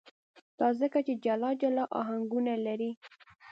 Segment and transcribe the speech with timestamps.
[0.59, 2.91] دا ځکه چې جلا جلا آهنګونه لري.